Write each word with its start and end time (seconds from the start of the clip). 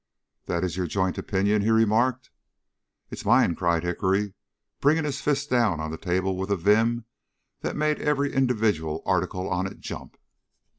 "That 0.47 0.63
is 0.63 0.77
your 0.77 0.87
joint 0.87 1.19
opinion?" 1.19 1.61
he 1.61 1.69
remarked. 1.69 2.31
"It 3.11 3.19
is 3.19 3.23
mine," 3.23 3.53
cried 3.53 3.83
Hickory, 3.83 4.33
bringing 4.79 5.03
his 5.03 5.21
fist 5.21 5.51
down 5.51 5.79
on 5.79 5.91
the 5.91 5.97
table 5.99 6.35
with 6.35 6.49
a 6.49 6.55
vim 6.57 7.05
that 7.59 7.75
made 7.75 7.99
every 8.01 8.33
individual 8.33 9.03
article 9.05 9.47
on 9.47 9.67
it 9.67 9.77
jump. 9.79 10.17